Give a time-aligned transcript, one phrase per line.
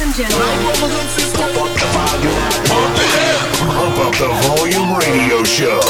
[0.00, 0.48] Ladies and gentlemen.
[3.68, 5.80] Pump up the volume radio show.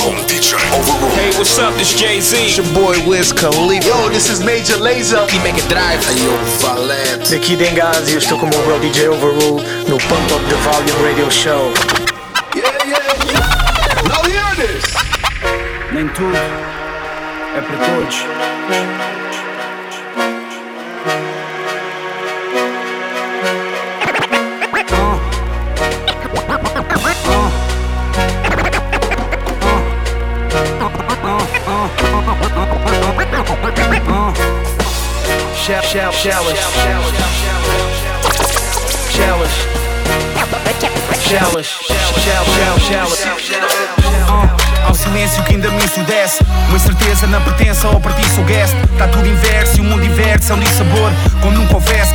[1.15, 1.75] Hey, what's up?
[1.75, 2.37] This Jay Z.
[2.37, 3.87] It's your boy Wiz Khalifa.
[3.87, 5.29] Yo, this is Major Lazer.
[5.33, 6.05] E Mega Drive.
[6.09, 7.31] Ayo, Valente.
[7.31, 11.03] Daqui Dengazi, eu estou com o meu bro DJ Overrule no Pump Up the Volume
[11.07, 11.73] Radio Show.
[12.57, 14.09] Yeah, yeah, yeah.
[14.09, 14.85] Now hear this.
[15.93, 19.20] Nem tudo é para todos.
[36.21, 36.61] Showers.
[41.17, 41.67] Showers.
[41.81, 43.25] Shall, shall, showers.
[44.85, 49.09] Ao silêncio que ainda me ensurdece Uma incerteza na pertença ao pertence o guest Tá
[49.09, 52.10] tudo inverso e o mundo inverte São de sabor Como nunca houvesse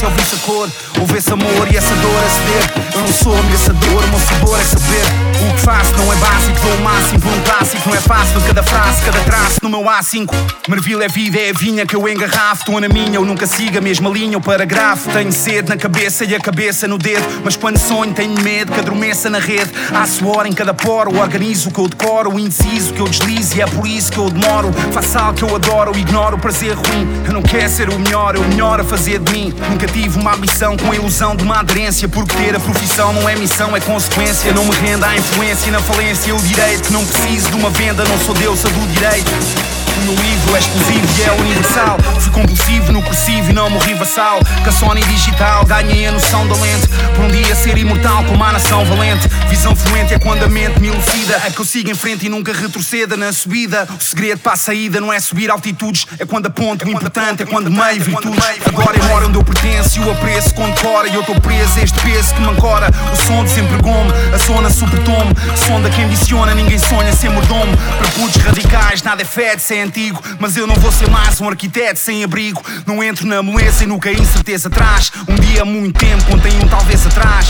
[0.00, 2.90] quem visse o verso e ouvisse a cor Houvesse amor e essa dor a ceder.
[2.94, 5.30] Eu não sou ameaçador, o meu sabor é saber.
[5.40, 7.88] O que faço não é básico, dou o máximo por um clássico.
[7.88, 10.34] Não é fácil cada frase, cada traço no meu A5
[10.68, 12.62] Maravilha é vida, é a vinha que eu engarrafo.
[12.62, 14.36] Estou na minha, eu nunca sigo a mesma linha.
[14.36, 17.24] Ou paragrafo Tenho sede na cabeça e a cabeça no dedo.
[17.42, 19.70] Mas quando sonho tenho medo que adormeça na rede.
[19.94, 22.34] Há suor em cada poro, organizo o que eu decoro.
[22.34, 24.70] O indeciso que eu deslizo e é por isso que eu demoro.
[24.92, 27.08] Faço algo que eu adoro, ignoro o prazer ruim.
[27.26, 29.54] Eu não quero ser o melhor, eu o melhor a fazer de mim.
[29.70, 33.28] Nunca tive uma ambição com a ilusão de uma aderência Porque ter a profissão não
[33.28, 34.52] é missão, é consequência.
[34.52, 38.04] Não me renda à influência e na falência o direito não preciso de uma venda,
[38.04, 39.69] não sou deusa do direito
[40.00, 41.98] o meu livro é exclusivo e é universal.
[42.20, 44.38] Fui compulsivo no cursivo e não morri vassal.
[44.62, 46.88] Com a Sony digital ganhei a noção da lente.
[47.14, 49.28] Por um dia ser imortal como a nação valente.
[49.48, 51.40] Visão fluente é quando a mente me elucida.
[51.44, 53.86] É que eu sigo em frente e nunca retroceda na subida.
[53.98, 56.06] O segredo para a saída não é subir altitudes.
[56.18, 56.86] É quando aponto.
[56.86, 58.44] O importante é quando meio virtudes.
[58.66, 61.08] Agora eu moro onde eu pertenço e o apreço condecora.
[61.08, 62.90] E eu estou preso a este peso que me ancora.
[63.12, 65.34] O som de sempre gome, a zona supertome.
[65.66, 67.76] Sonda que ambiciona, ninguém sonha ser mordomo.
[67.76, 71.40] Para putos radicais, nada é fé de ser antigo, mas eu não vou ser mais
[71.40, 72.62] um arquiteto sem abrigo.
[72.86, 75.10] Não entro na moleza e nunca a incerteza traz.
[75.28, 77.48] Um dia, muito tempo, contém um talvez atrás.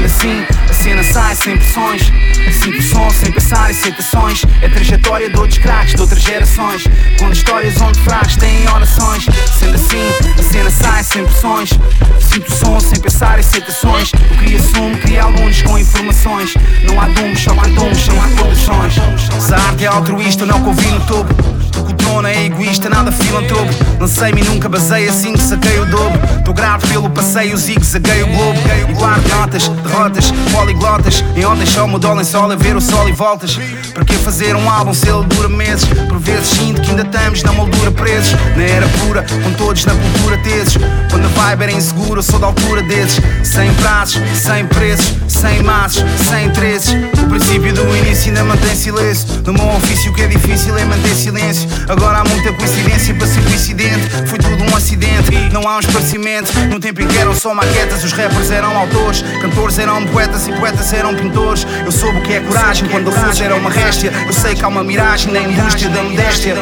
[0.00, 2.02] Sendo assim, a cena sai sem pressões.
[2.62, 4.42] Sinto o som sem pensar em citações.
[4.62, 6.84] É trajetória de outros craques de outras gerações.
[7.18, 9.26] Com histórias onde fracos têm orações.
[9.58, 11.70] Sendo assim, a cena sai sem pressões.
[12.18, 14.10] Sinto o som sem pensar em citações.
[14.12, 16.54] O que assumo, cria alunos com informações.
[16.84, 18.94] Não há dumos, só há dumos, não há condições.
[19.38, 21.34] Se a arte é altruísta, não convido no topo.
[21.72, 23.72] Porque o é egoísta, nada filantropo.
[23.98, 26.20] Lancei-me nunca basei assim que saquei o dobro.
[26.44, 28.60] Tô grato pelo passeio, zigue-zaguei o globo.
[28.94, 31.24] Guardo notas, derrotas, poliglotas.
[31.36, 33.58] Em ondas só me dólar sol a ver o sol e voltas.
[33.92, 35.84] Para que fazer um álbum se ele dura meses?
[36.08, 38.34] Por vezes sinto que ainda estamos na moldura presos.
[38.56, 40.78] Na era pura, com todos na cultura teses.
[41.10, 43.20] Quando a vibe era insegura, sou da altura desses.
[43.42, 46.94] Sem prazos, sem preços, sem maços, sem interesses.
[47.22, 49.26] O princípio do início ainda mantém silêncio.
[49.46, 51.68] No meu ofício o que é difícil é manter silêncio.
[51.88, 54.08] Agora há muita coincidência para ser coincidente.
[54.26, 56.52] Foi tudo um acidente, não há um esclarecimento.
[56.68, 60.52] No tempo em que eram só maquetas, os rappers eram autores, cantores eram poetas e
[60.52, 61.66] poetas eram pintores.
[61.84, 64.12] Eu soube o que é coragem quando a luz era uma réstia.
[64.26, 66.54] Eu sei que há uma miragem na indústria da modéstia.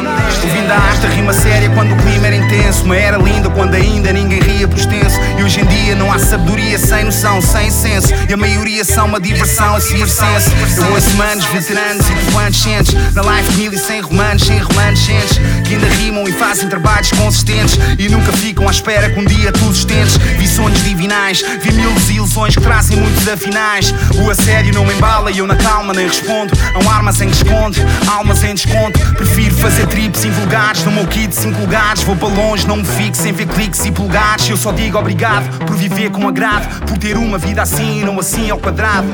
[0.43, 2.83] Ouvindo a asta rima séria quando o clima era intenso.
[2.85, 5.19] Uma era linda quando ainda ninguém ria por extenso.
[5.37, 8.13] E hoje em dia não há sabedoria sem noção, sem senso.
[8.29, 10.51] E a maioria são uma diversão a circense.
[10.77, 12.93] Eu ouço manos, veteranos e cientes.
[13.13, 15.37] Na life mil e sem romanos, sem remanescentes.
[15.65, 17.77] Que ainda rimam e fazem trabalhos consistentes.
[17.97, 20.17] E nunca ficam à espera que um dia tu sustentes.
[20.17, 23.93] Vi sonhos divinais, vi mil desilusões que trazem muitos afinais.
[24.15, 26.53] O assédio não me embala e eu na calma nem respondo.
[26.73, 28.99] Há armas em desconto, almas em desconto.
[29.15, 32.03] Prefiro fazer trips invulgares no meu kit 5 lugares.
[32.03, 34.49] Vou para longe, não me fico sem ver cliques e pulgares.
[34.49, 36.85] Eu só digo obrigado por viver com agrado.
[36.85, 39.07] Por ter uma vida assim e não assim ao quadrado.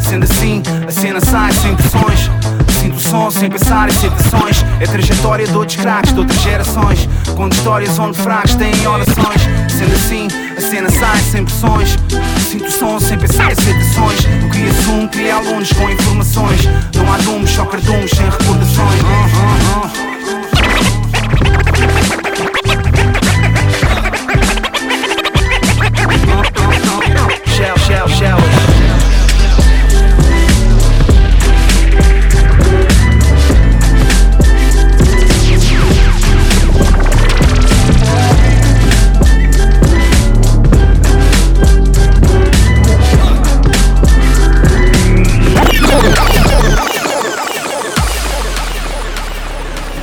[0.00, 2.30] Sendo assim, a cena sai sem pressões.
[2.80, 4.64] Sinto o som sem pensar em citações.
[4.80, 7.08] É trajetória de outros craques de outras gerações.
[7.36, 9.42] Com histórias onde fracos têm orações.
[9.68, 11.96] Sendo assim, a cena sai sem pressões.
[12.48, 14.20] Sinto o som sem pensar em citações.
[14.44, 16.60] O que assumo, cria alunos com informações.
[16.94, 19.00] Não há dumos, só cardumes sem recordações.
[19.00, 20.20] Uh, uh, uh.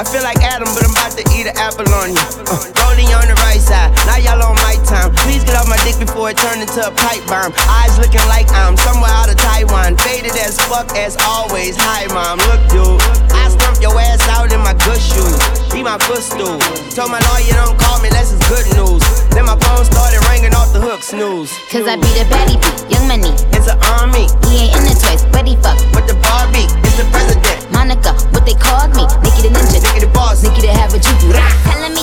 [0.00, 2.24] I feel like Adam, but I'm about to eat an apple on you.
[2.48, 5.12] Uh, rolling on the right side, now y'all on my time.
[5.28, 7.52] Please get off my dick before it turn into a pipe bomb.
[7.68, 10.00] Eyes looking like I'm somewhere out of Taiwan.
[10.00, 11.76] Faded as fuck as always.
[11.76, 12.96] Hi, mom, look, dude.
[13.36, 15.36] I stump your ass out in my good shoes.
[15.68, 16.56] Be my footstool.
[16.96, 19.04] Told my lawyer don't call me, that's his good news.
[19.36, 21.52] Then my phone started ringing off the hook, snooze.
[21.68, 23.36] Cause I be the baddie beat, young money.
[23.52, 25.76] It's an army, He ain't in the toys, but he fuck.
[25.92, 26.72] but the Barbie
[28.50, 29.78] they called me, Nikki the ninja.
[29.78, 30.42] Nigga the boss.
[30.42, 31.30] Nikki to have a juju.
[31.30, 31.94] Tell him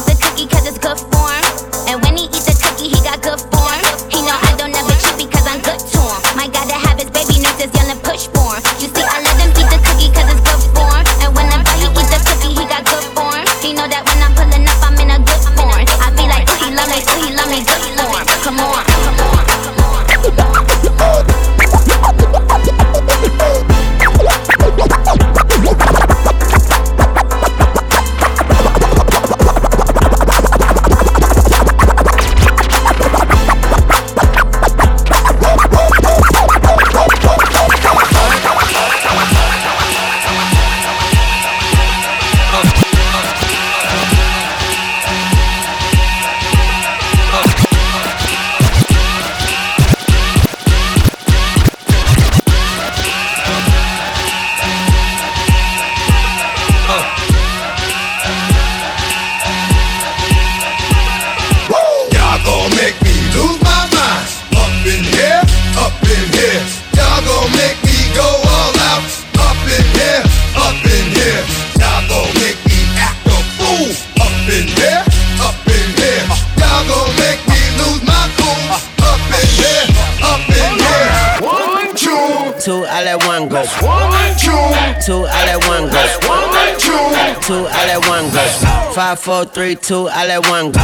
[88.98, 90.80] Five, four, three, two, I let one go.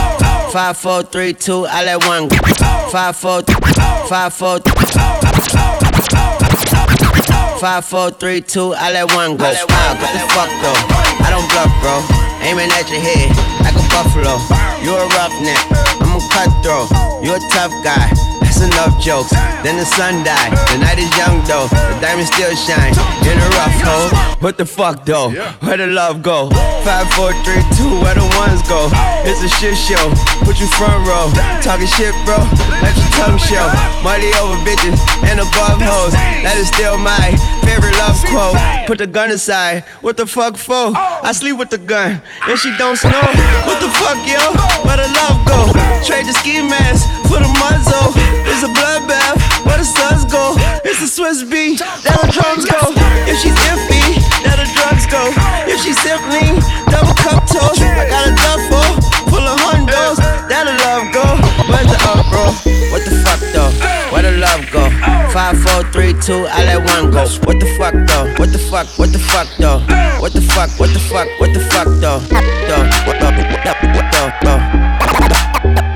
[0.52, 2.38] Five, four, three, two, I let one go.
[2.94, 3.42] Five, four,
[4.06, 4.59] five, four,
[7.57, 9.49] five, four, three, two, I let one go.
[9.49, 11.26] Ah, what the fuck though?
[11.26, 12.06] I don't bluff, bro.
[12.45, 13.33] Aiming at your head
[13.66, 14.38] like a buffalo.
[14.85, 15.57] You a roughneck,
[15.97, 16.94] I'm a cutthroat.
[17.26, 18.32] You a tough guy.
[18.54, 19.31] That's enough jokes.
[19.66, 20.54] Then the sun died.
[20.69, 21.66] The night is young though.
[21.74, 22.94] The diamond still shine.
[23.26, 24.10] In a rough hole.
[24.45, 25.31] What the fuck though?
[25.66, 26.52] Where the love go?
[26.86, 27.90] Five, four, three, two.
[28.06, 28.94] Where the ones go?
[29.26, 30.06] It's a shit show.
[30.45, 31.33] Put you front row.
[31.66, 32.38] Talking shit, bro.
[32.78, 33.66] Let your tongue show.
[34.06, 36.14] Money over bitches and above hoes.
[36.45, 37.33] That is still my
[37.66, 38.58] favorite love quote.
[38.88, 39.84] Put the gun aside.
[40.02, 40.94] What the fuck for?
[40.96, 43.24] I sleep with the gun and she don't snow.
[43.68, 44.42] What the fuck, yo?
[44.86, 45.60] Where the love go?
[46.04, 48.12] Trade the ski mask for the muzzle.
[48.50, 49.40] It's a bloodbath.
[49.66, 50.56] Where the suns go?
[50.84, 51.80] It's a Swiss beat.
[52.04, 52.92] There the drums go.
[53.24, 55.32] If she's iffy, there the drugs go.
[55.64, 56.60] If she's simply
[56.92, 59.00] double cup toast, I got a duffel
[59.32, 60.20] full of hundos.
[60.52, 61.24] There the love go.
[61.72, 62.52] Where's the up, bro?
[62.92, 63.63] What the fuck though?
[64.14, 64.86] Where the love go?
[65.34, 67.26] Five, four, three, two, I let one go.
[67.50, 68.30] What the fuck though?
[68.38, 68.86] What the fuck?
[69.00, 69.80] What the fuck though?
[70.22, 70.70] What the fuck?
[70.78, 71.28] What the fuck?
[71.42, 72.22] What the fuck though?
[72.22, 74.62] Though, what the what the what the though?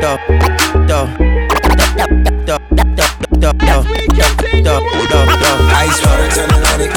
[0.01, 0.17] Though,
[0.89, 1.05] though,
[2.41, 2.65] though, though,
[4.65, 4.81] though,
[5.13, 5.77] though, though.
[5.77, 6.89] Ice water turn Atlantic.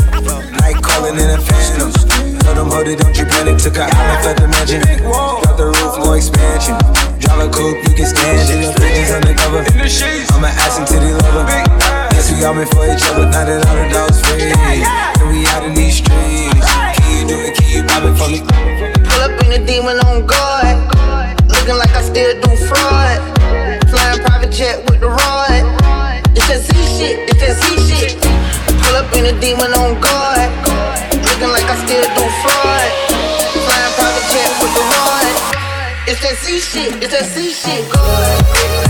[0.57, 1.93] Night calling in a phantom.
[2.41, 3.59] Told them, hold it, don't you panic.
[3.59, 4.81] Took a island, left the mansion.
[4.81, 6.81] Got the roof, more expansion.
[7.21, 8.80] Drive a coupe, you can stand it
[9.61, 9.81] lover.
[10.33, 11.45] I'm an ass and titty lover.
[12.11, 13.27] Guess we all been for each other.
[13.29, 16.69] Now that all the dogs free, and we out in these streets.
[16.97, 17.57] Can you do it?
[17.57, 18.41] Can you pop it for me?
[18.41, 20.77] Pull up in the demon on guard,
[21.49, 23.21] looking like I still do fraud.
[23.91, 25.65] Flying private jet with the rod.
[26.37, 27.29] It's that Z shit.
[27.29, 28.17] It's that Z shit.
[28.81, 30.51] Pull up in the demon on guard,
[31.21, 32.91] looking like I still do fraud.
[33.53, 35.29] Flying private jet with the rod.
[36.09, 37.87] It's that C shit, it's that C shit.
[37.93, 38.90] Good.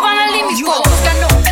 [0.00, 1.49] gonna leave me you for?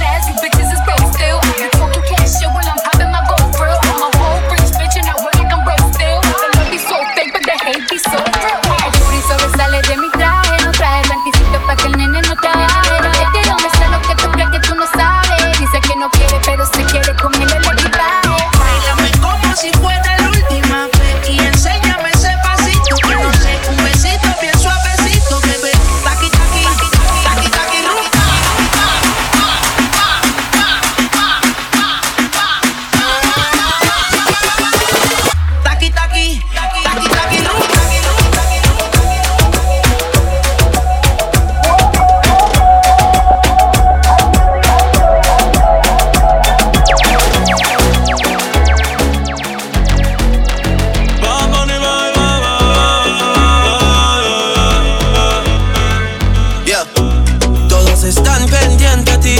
[58.05, 59.37] están pendientes a ti,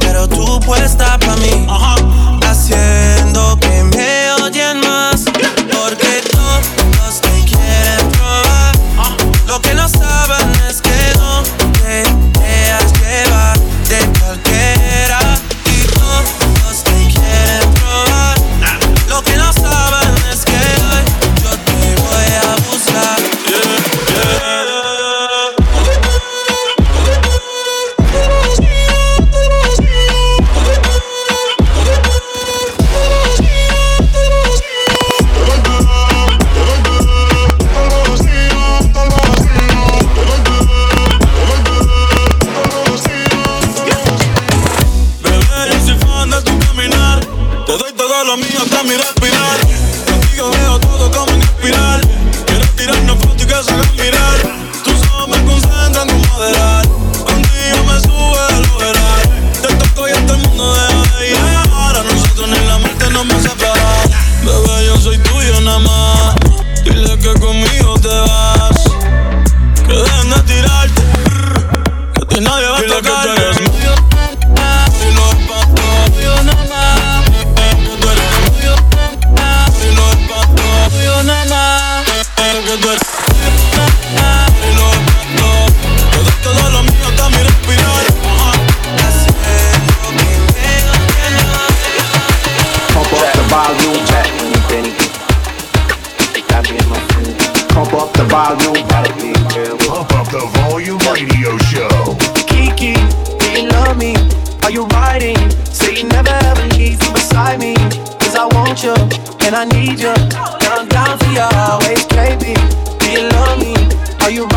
[0.00, 1.66] pero tú puedes puesta para mí.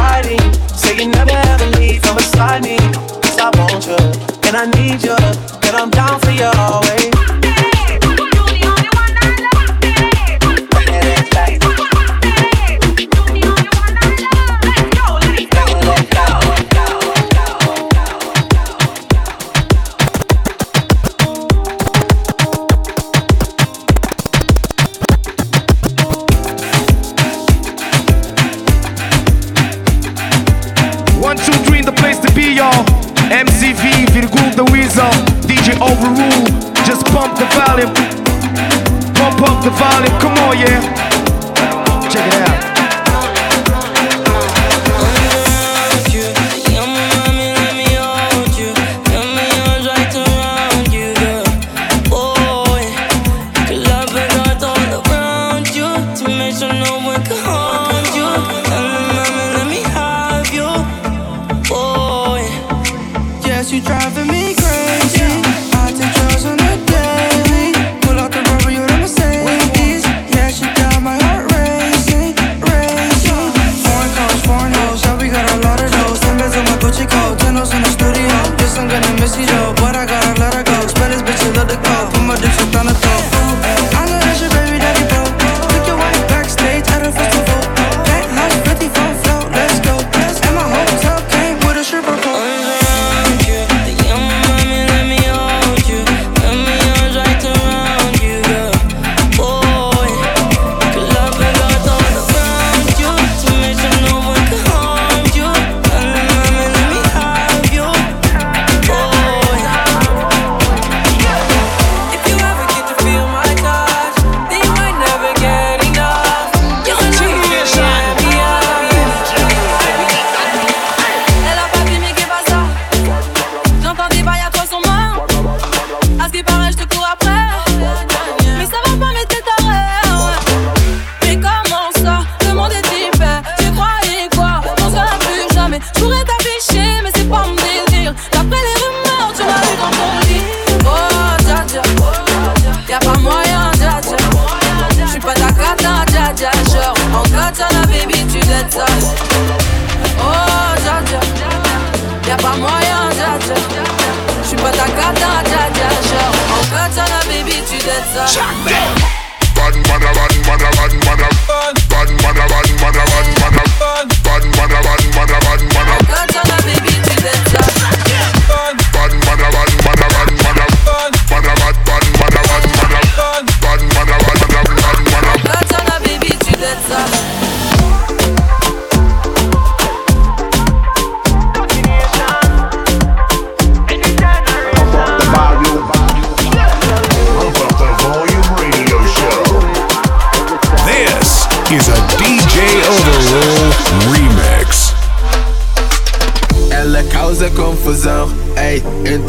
[0.05, 0.37] party.
[0.81, 2.77] Say you never ever leave from beside me.
[3.23, 4.01] Cause I want you,
[4.47, 5.17] and I need you,
[5.67, 7.44] and I'm down for you always.
[39.65, 40.94] Come on, yeah.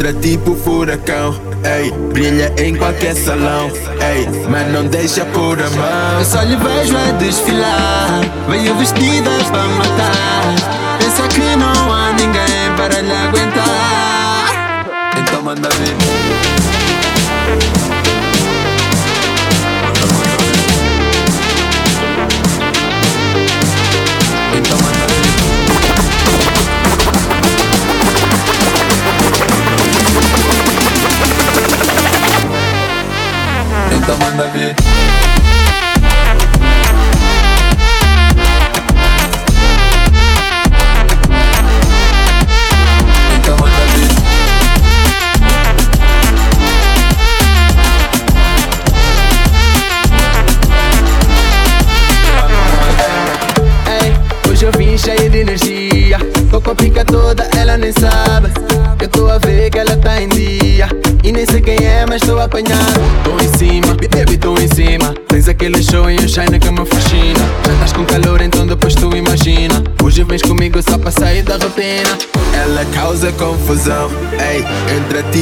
[0.07, 3.69] Estoura tipo furacão, ei Brilha em qualquer salão,
[4.01, 6.19] ei Mas não deixa por a mão.
[6.19, 10.99] Eu só lhe vejo a desfilar Veio vestida pra matar.
[10.99, 14.85] Pensa que não há ninguém para lhe aguentar.
[15.17, 16.86] Então manda ver.
[34.07, 34.86] там и навеки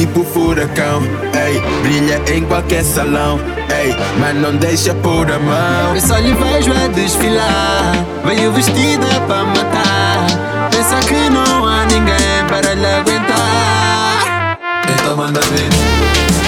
[0.00, 1.02] tipo furacão.
[1.34, 3.40] Ei, brilha em qualquer salão.
[3.70, 5.94] Ei, mas não deixa por a mão.
[5.94, 8.04] Eu só lhe vejo a desfilar.
[8.24, 10.26] Veio vestida pra matar.
[10.70, 14.58] Pensa que não há ninguém para lhe aguentar.
[14.94, 16.45] Então manda vir.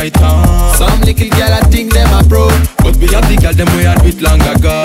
[0.00, 0.72] right now.
[0.80, 2.48] Some little girl I think them a pro,
[2.80, 4.80] but we have the girl them we had with long ago.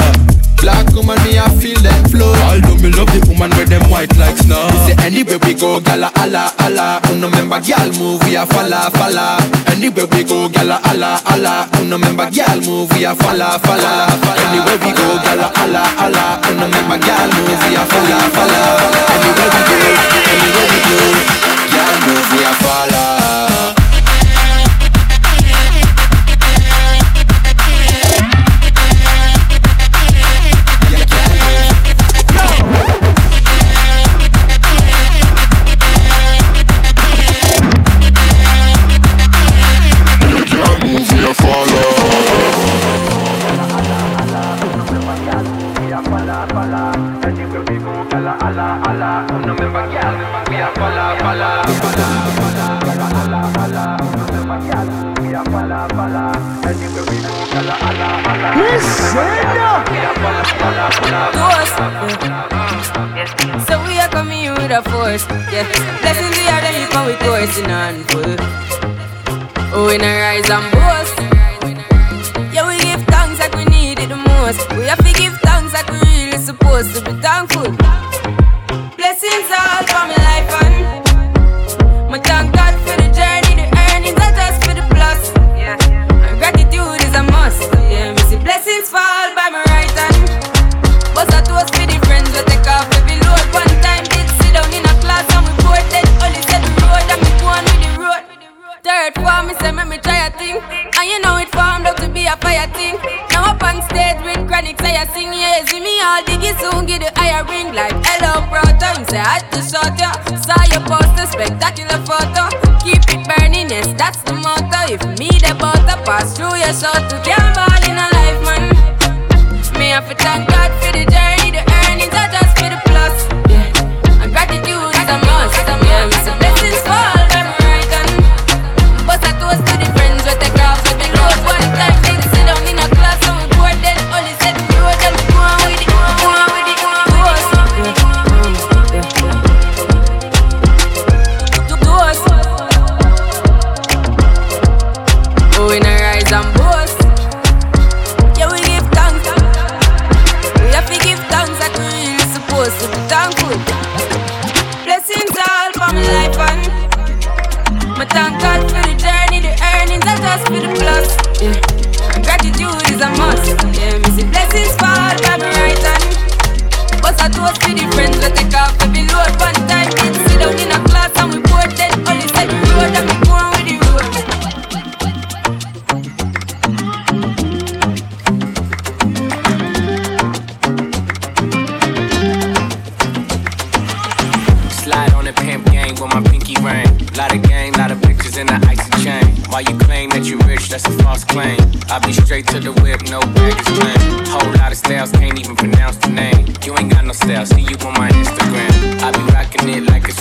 [0.60, 2.34] Black woman, me I feel them flow.
[2.50, 4.68] Although me love the woman with them white like snow.
[4.72, 7.00] We Say anywhere we go, gala ala ala.
[7.12, 9.40] Uno member girl move, we a falla falla.
[9.72, 11.70] Anywhere we go, gala ala ala.
[11.80, 14.12] Uno member girl move, we a falla falla.
[14.12, 16.24] Anywhere we go, gala ala ala.
[16.50, 18.64] Uno member girl move, we a falla falla.
[19.16, 19.80] Anywhere we go,
[20.34, 21.00] anywhere we go,
[21.72, 22.85] girl move, we a falla.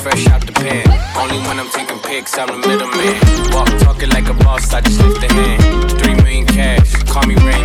[0.05, 0.85] fresh out the pen.
[1.17, 3.17] Only when I'm taking pics, I'm the middleman.
[3.55, 5.91] Walk talking like a boss, I just lift a hand.
[5.99, 7.65] Three million cash, call me Rain